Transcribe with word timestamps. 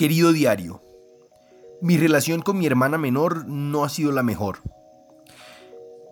Querido 0.00 0.32
diario, 0.32 0.82
mi 1.82 1.98
relación 1.98 2.40
con 2.40 2.56
mi 2.56 2.64
hermana 2.64 2.96
menor 2.96 3.46
no 3.46 3.84
ha 3.84 3.90
sido 3.90 4.12
la 4.12 4.22
mejor. 4.22 4.62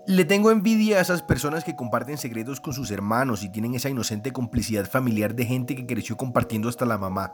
Le 0.06 0.26
tengo 0.26 0.50
envidia 0.50 0.98
a 0.98 1.00
esas 1.00 1.22
personas 1.22 1.64
que 1.64 1.74
comparten 1.74 2.18
secretos 2.18 2.60
con 2.60 2.74
sus 2.74 2.90
hermanos 2.90 3.42
y 3.42 3.50
tienen 3.50 3.74
esa 3.74 3.88
inocente 3.88 4.30
complicidad 4.30 4.84
familiar 4.84 5.34
de 5.34 5.46
gente 5.46 5.74
que 5.74 5.86
creció 5.86 6.18
compartiendo 6.18 6.68
hasta 6.68 6.84
la 6.84 6.98
mamá. 6.98 7.32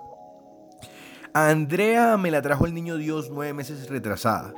A 1.32 1.48
Andrea 1.48 2.16
me 2.18 2.30
la 2.30 2.40
trajo 2.40 2.66
el 2.66 2.74
niño 2.74 2.98
Dios 2.98 3.30
nueve 3.32 3.52
meses 3.52 3.88
retrasada. 3.88 4.54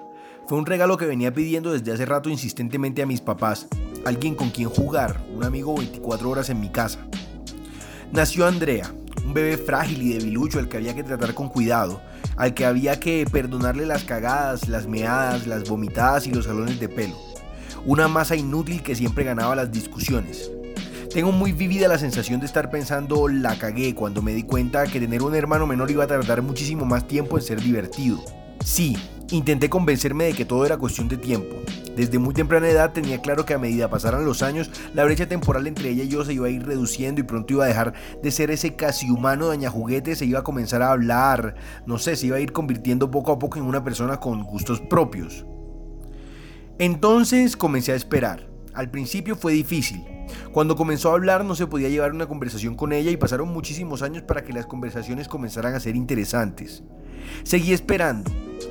Fue 0.47 0.59
un 0.59 0.67
regalo 0.67 0.99
que 0.99 1.07
venía 1.07 1.33
pidiendo 1.33 1.73
desde 1.73 1.93
hace 1.93 2.05
rato 2.05 2.29
insistentemente 2.29 3.01
a 3.01 3.07
mis 3.07 3.23
papás, 3.23 3.69
alguien 4.05 4.35
con 4.35 4.51
quien 4.51 4.69
jugar, 4.69 5.19
un 5.35 5.45
amigo 5.45 5.75
24 5.75 6.29
horas 6.29 6.51
en 6.51 6.61
mi 6.61 6.69
casa. 6.69 7.07
Nació 8.13 8.47
Andrea, 8.47 8.93
un 9.27 9.35
bebé 9.35 9.59
frágil 9.59 10.03
y 10.03 10.13
debilucho 10.15 10.59
al 10.59 10.69
que 10.69 10.77
había 10.77 10.95
que 10.95 11.03
tratar 11.03 11.35
con 11.35 11.49
cuidado, 11.49 12.01
al 12.37 12.55
que 12.55 12.65
había 12.65 13.01
que 13.01 13.27
perdonarle 13.31 13.85
las 13.85 14.05
cagadas, 14.05 14.69
las 14.69 14.87
meadas, 14.87 15.47
las 15.47 15.69
vomitadas 15.69 16.27
y 16.27 16.31
los 16.33 16.47
salones 16.47 16.81
de 16.81 16.89
pelo 16.89 17.17
una 17.87 18.09
masa 18.09 18.35
inútil 18.35 18.83
que 18.83 18.97
siempre 18.97 19.25
ganaba 19.25 19.55
las 19.55 19.71
discusiones. 19.71 20.51
Tengo 21.15 21.31
muy 21.31 21.53
vivida 21.53 21.87
la 21.89 21.99
sensación 21.99 22.41
de 22.41 22.47
estar 22.47 22.69
pensando 22.69 23.29
la 23.29 23.57
cagué 23.57 23.95
cuando 23.95 24.23
me 24.23 24.35
di 24.35 24.43
cuenta 24.43 24.85
que 24.87 25.01
tener 25.01 25.23
un 25.23 25.35
hermano 25.35 25.67
menor 25.67 25.91
iba 25.91 26.05
a 26.05 26.09
tardar 26.09 26.43
muchísimo 26.43 26.85
más 26.85 27.07
tiempo 27.07 27.39
en 27.39 27.45
ser 27.45 27.61
divertido. 27.63 28.19
Sí, 28.65 28.97
intenté 29.31 29.69
convencerme 29.69 30.25
de 30.25 30.33
que 30.33 30.45
todo 30.45 30.65
era 30.65 30.77
cuestión 30.77 31.09
de 31.09 31.17
tiempo. 31.17 31.57
Desde 31.97 32.19
muy 32.19 32.35
temprana 32.35 32.69
edad 32.69 32.93
tenía 32.93 33.23
claro 33.23 33.47
que 33.47 33.55
a 33.55 33.59
medida 33.59 33.89
pasaran 33.89 34.27
los 34.27 34.43
años, 34.43 34.71
la 34.93 35.05
brecha 35.05 35.27
temporal 35.27 35.67
entre 35.67 35.89
ella 35.89 36.05
y 36.05 36.09
yo 36.09 36.25
se 36.25 36.35
iba 36.35 36.47
a 36.47 36.51
ir 36.51 36.67
reduciendo 36.67 37.23
y 37.23 37.25
pronto 37.25 37.55
iba 37.55 37.65
a 37.65 37.69
dejar 37.69 37.95
de 38.23 38.31
ser 38.31 38.51
ese 38.51 38.77
casi 38.77 39.11
humano 39.11 39.49
daña 39.49 39.71
juguete, 39.71 40.15
se 40.15 40.27
iba 40.27 40.41
a 40.41 40.45
comenzar 40.45 40.83
a 40.83 40.91
hablar, 40.91 41.55
no 41.87 41.97
sé, 41.99 42.15
se 42.17 42.27
iba 42.27 42.37
a 42.37 42.41
ir 42.41 42.53
convirtiendo 42.53 43.11
poco 43.11 43.33
a 43.33 43.39
poco 43.39 43.59
en 43.59 43.65
una 43.65 43.83
persona 43.83 44.21
con 44.21 44.43
gustos 44.45 44.81
propios. 44.81 45.47
Entonces 46.79 47.57
comencé 47.57 47.93
a 47.93 47.97
esperar. 47.97 48.47
Al 48.75 48.91
principio 48.91 49.35
fue 49.35 49.55
difícil. 49.55 50.05
Cuando 50.53 50.77
comenzó 50.77 51.11
a 51.11 51.15
hablar 51.15 51.47
no 51.47 51.55
se 51.55 51.67
podía 51.67 51.89
llevar 51.89 52.13
una 52.13 52.27
conversación 52.27 52.75
con 52.75 52.93
ella 52.93 53.11
y 53.11 53.17
pasaron 53.17 53.49
muchísimos 53.49 54.03
años 54.03 54.23
para 54.23 54.45
que 54.45 54.53
las 54.53 54.67
conversaciones 54.67 55.29
comenzaran 55.29 55.75
a 55.75 55.81
ser 55.81 55.97
interesantes. 55.97 56.83
Seguí 57.43 57.73
esperando. 57.73 58.31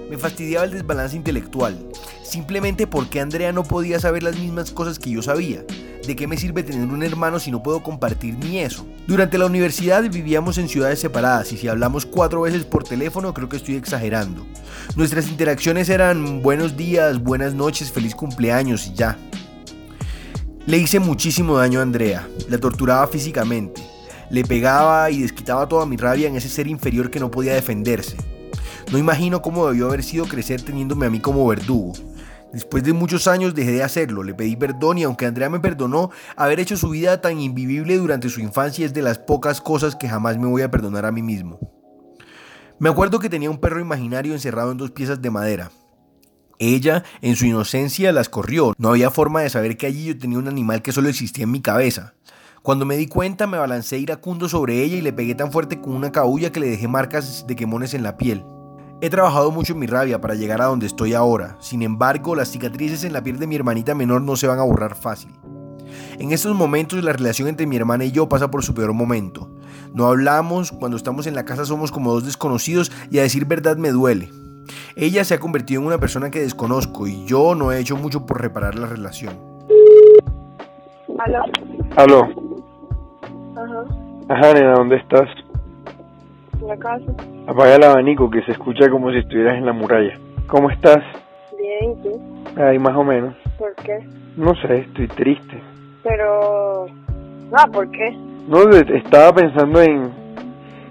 Me 0.09 0.17
fastidiaba 0.17 0.65
el 0.65 0.71
desbalance 0.71 1.15
intelectual. 1.15 1.77
Simplemente 2.23 2.87
porque 2.87 3.19
Andrea 3.19 3.51
no 3.51 3.63
podía 3.63 3.99
saber 3.99 4.23
las 4.23 4.37
mismas 4.37 4.71
cosas 4.71 4.99
que 4.99 5.09
yo 5.09 5.21
sabía. 5.21 5.63
¿De 6.05 6.15
qué 6.15 6.27
me 6.27 6.37
sirve 6.37 6.61
tener 6.61 6.87
un 6.87 7.01
hermano 7.01 7.39
si 7.39 7.49
no 7.49 7.63
puedo 7.63 7.81
compartir 7.81 8.35
ni 8.37 8.59
eso? 8.59 8.85
Durante 9.07 9.39
la 9.39 9.47
universidad 9.47 10.03
vivíamos 10.03 10.59
en 10.59 10.69
ciudades 10.69 10.99
separadas 10.99 11.51
y 11.51 11.57
si 11.57 11.67
hablamos 11.67 12.05
cuatro 12.05 12.41
veces 12.41 12.63
por 12.63 12.83
teléfono 12.83 13.33
creo 13.33 13.49
que 13.49 13.57
estoy 13.57 13.75
exagerando. 13.75 14.45
Nuestras 14.95 15.27
interacciones 15.29 15.89
eran 15.89 16.43
buenos 16.43 16.77
días, 16.77 17.23
buenas 17.23 17.55
noches, 17.55 17.91
feliz 17.91 18.13
cumpleaños 18.13 18.85
y 18.85 18.93
ya. 18.93 19.17
Le 20.67 20.77
hice 20.77 20.99
muchísimo 20.99 21.57
daño 21.57 21.79
a 21.79 21.83
Andrea, 21.83 22.27
la 22.49 22.59
torturaba 22.59 23.07
físicamente, 23.07 23.81
le 24.29 24.43
pegaba 24.43 25.09
y 25.09 25.21
desquitaba 25.21 25.67
toda 25.67 25.87
mi 25.87 25.97
rabia 25.97 26.27
en 26.27 26.35
ese 26.35 26.49
ser 26.49 26.67
inferior 26.67 27.09
que 27.09 27.19
no 27.19 27.31
podía 27.31 27.53
defenderse. 27.53 28.17
No 28.91 28.97
imagino 28.97 29.41
cómo 29.41 29.67
debió 29.67 29.87
haber 29.87 30.03
sido 30.03 30.25
crecer 30.25 30.61
teniéndome 30.61 31.05
a 31.05 31.09
mí 31.09 31.19
como 31.19 31.47
verdugo. 31.47 31.93
Después 32.53 32.83
de 32.83 32.93
muchos 32.93 33.27
años 33.27 33.53
dejé 33.53 33.71
de 33.71 33.83
hacerlo, 33.83 34.23
le 34.23 34.33
pedí 34.33 34.55
perdón 34.55 34.97
y 34.97 35.03
aunque 35.03 35.25
Andrea 35.25 35.49
me 35.49 35.59
perdonó, 35.59 36.11
haber 36.37 36.59
hecho 36.59 36.77
su 36.77 36.89
vida 36.89 37.19
tan 37.19 37.39
invivible 37.39 37.97
durante 37.97 38.29
su 38.29 38.39
infancia 38.39 38.85
es 38.85 38.93
de 38.93 39.01
las 39.01 39.19
pocas 39.19 39.59
cosas 39.59 39.95
que 39.95 40.07
jamás 40.07 40.37
me 40.37 40.47
voy 40.47 40.61
a 40.61 40.71
perdonar 40.71 41.05
a 41.05 41.11
mí 41.11 41.21
mismo. 41.21 41.59
Me 42.79 42.89
acuerdo 42.89 43.19
que 43.19 43.29
tenía 43.29 43.49
un 43.49 43.57
perro 43.57 43.81
imaginario 43.81 44.33
encerrado 44.33 44.71
en 44.71 44.77
dos 44.77 44.91
piezas 44.91 45.21
de 45.21 45.31
madera. 45.31 45.71
Ella, 46.57 47.03
en 47.21 47.35
su 47.35 47.45
inocencia, 47.45 48.13
las 48.13 48.29
corrió. 48.29 48.73
No 48.77 48.89
había 48.89 49.11
forma 49.11 49.41
de 49.41 49.49
saber 49.49 49.75
que 49.75 49.87
allí 49.87 50.05
yo 50.05 50.17
tenía 50.17 50.39
un 50.39 50.47
animal 50.47 50.81
que 50.81 50.93
solo 50.93 51.09
existía 51.09 51.43
en 51.43 51.51
mi 51.51 51.61
cabeza. 51.61 52.13
Cuando 52.61 52.85
me 52.85 52.95
di 52.95 53.07
cuenta, 53.07 53.47
me 53.47 53.57
balancé 53.57 53.97
iracundo 53.97 54.47
sobre 54.47 54.81
ella 54.81 54.95
y 54.95 55.01
le 55.01 55.13
pegué 55.13 55.35
tan 55.35 55.51
fuerte 55.51 55.81
con 55.81 55.93
una 55.93 56.11
cabulla 56.11 56.51
que 56.51 56.61
le 56.61 56.69
dejé 56.69 56.87
marcas 56.87 57.45
de 57.47 57.55
quemones 57.55 57.93
en 57.93 58.03
la 58.03 58.15
piel. 58.17 58.45
He 59.01 59.09
trabajado 59.09 59.51
mucho 59.51 59.73
en 59.73 59.79
mi 59.79 59.87
rabia 59.87 60.21
para 60.21 60.35
llegar 60.35 60.61
a 60.61 60.65
donde 60.65 60.85
estoy 60.85 61.13
ahora, 61.13 61.57
sin 61.59 61.81
embargo 61.81 62.33
las 62.33 62.49
cicatrices 62.49 63.03
en 63.03 63.11
la 63.11 63.21
piel 63.21 63.39
de 63.39 63.45
mi 63.45 63.55
hermanita 63.55 63.93
menor 63.93 64.21
no 64.21 64.37
se 64.37 64.47
van 64.47 64.57
a 64.59 64.63
borrar 64.63 64.95
fácil. 64.95 65.31
En 66.17 66.31
estos 66.31 66.55
momentos 66.55 67.03
la 67.03 67.11
relación 67.11 67.49
entre 67.49 67.67
mi 67.67 67.75
hermana 67.75 68.05
y 68.05 68.11
yo 68.11 68.29
pasa 68.29 68.49
por 68.49 68.63
su 68.63 68.73
peor 68.73 68.93
momento. 68.93 69.49
No 69.93 70.05
hablamos, 70.05 70.71
cuando 70.71 70.95
estamos 70.95 71.27
en 71.27 71.35
la 71.35 71.43
casa 71.43 71.65
somos 71.65 71.91
como 71.91 72.13
dos 72.13 72.25
desconocidos 72.25 72.91
y 73.11 73.19
a 73.19 73.23
decir 73.23 73.45
verdad 73.45 73.75
me 73.75 73.91
duele. 73.91 74.29
Ella 74.95 75.25
se 75.25 75.33
ha 75.33 75.39
convertido 75.39 75.81
en 75.81 75.87
una 75.87 75.99
persona 75.99 76.31
que 76.31 76.39
desconozco 76.39 77.05
y 77.05 77.25
yo 77.25 77.53
no 77.53 77.73
he 77.73 77.79
hecho 77.79 77.97
mucho 77.97 78.25
por 78.25 78.41
reparar 78.41 78.75
la 78.75 78.87
relación. 78.87 79.37
¿Aló? 81.19 81.43
Aló. 81.97 82.21
Ajá. 83.55 84.05
Ajá, 84.29 84.53
nena, 84.53 84.73
¿dónde 84.73 84.95
estás? 84.95 85.29
¿En 86.65 86.69
la 86.69 86.77
casa? 86.77 87.11
Apaga 87.45 87.75
el 87.75 87.83
abanico 87.83 88.27
que 88.27 88.41
se 88.41 88.53
escucha 88.53 88.89
como 88.89 89.11
si 89.11 89.19
estuvieras 89.19 89.55
en 89.55 89.67
la 89.67 89.73
muralla. 89.73 90.17
¿Cómo 90.47 90.71
estás? 90.71 90.97
Bien, 91.55 91.91
¿y 91.91 91.95
tú? 92.01 92.59
Ahí 92.59 92.79
más 92.79 92.95
o 92.95 93.03
menos. 93.03 93.35
¿Por 93.59 93.75
qué? 93.75 93.99
No 94.35 94.55
sé, 94.55 94.79
estoy 94.79 95.07
triste. 95.09 95.61
Pero... 96.01 96.87
Ah, 97.53 97.67
¿por 97.71 97.91
qué? 97.91 98.17
No, 98.47 98.67
estaba 98.71 99.31
pensando 99.33 99.79
en 99.79 100.09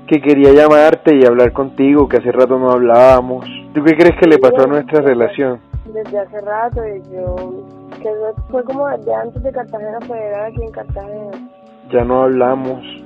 que 0.06 0.20
quería 0.20 0.52
llamarte 0.52 1.16
y 1.16 1.26
hablar 1.26 1.52
contigo, 1.52 2.08
que 2.08 2.18
hace 2.18 2.30
rato 2.30 2.56
no 2.56 2.70
hablábamos. 2.70 3.44
¿Tú 3.74 3.82
qué 3.82 3.96
crees 3.96 4.16
que 4.20 4.28
le 4.28 4.38
pasó 4.38 4.62
a 4.62 4.68
nuestra 4.68 5.00
relación? 5.00 5.58
Desde 5.86 6.20
hace 6.20 6.40
rato 6.40 6.82
y 6.86 7.02
yo... 7.12 7.34
Que 8.00 8.10
fue 8.48 8.62
como 8.62 8.86
desde 8.90 9.12
antes 9.12 9.42
de 9.42 9.50
Cartagena 9.50 9.98
para 10.06 10.20
llegar 10.20 10.44
aquí 10.46 10.62
en 10.62 10.70
Cartagena. 10.70 11.30
Ya 11.90 12.04
no 12.04 12.22
hablamos. 12.22 13.03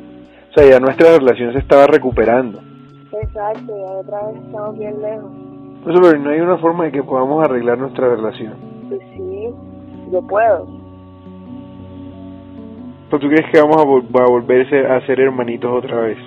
O 0.59 0.61
sea, 0.61 0.71
ya 0.73 0.81
nuestra 0.81 1.17
relación 1.19 1.53
se 1.53 1.61
estaba 1.61 1.87
recuperando. 1.87 2.59
Exacto, 3.13 3.77
y 3.79 3.81
otra 4.01 4.27
vez 4.27 4.37
estamos 4.45 4.77
bien 4.77 5.01
lejos. 5.01 5.31
Eso, 5.87 6.01
pero 6.03 6.19
no 6.19 6.31
hay 6.31 6.41
una 6.41 6.59
forma 6.59 6.85
de 6.87 6.91
que 6.91 7.03
podamos 7.05 7.45
arreglar 7.45 7.79
nuestra 7.79 8.09
relación. 8.09 8.55
Pues 8.89 9.01
sí, 9.17 9.51
yo 10.11 10.21
puedo. 10.23 10.67
¿O 13.13 13.19
tú 13.21 13.29
crees 13.29 13.47
que 13.53 13.61
vamos 13.61 13.77
a, 13.77 13.85
vol- 13.85 14.21
a 14.21 14.27
volverse 14.29 14.85
a 14.85 15.01
ser 15.07 15.21
hermanitos 15.21 15.71
otra 15.73 16.01
vez? 16.01 16.19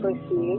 Pues 0.00 0.16
sí. 0.30 0.58